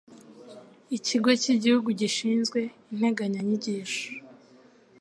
ikigo 0.97 1.29
cy'igihugu 1.41 1.89
gishinzwe 1.99 2.59
integanyanyigisho 2.91 4.03